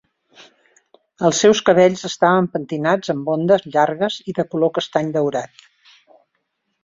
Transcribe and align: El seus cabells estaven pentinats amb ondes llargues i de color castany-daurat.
El 1.27 1.35
seus 1.39 1.59
cabells 1.67 2.01
estaven 2.09 2.47
pentinats 2.55 3.13
amb 3.13 3.29
ondes 3.33 3.67
llargues 3.75 4.15
i 4.33 4.37
de 4.39 4.45
color 4.55 4.71
castany-daurat. 4.81 5.63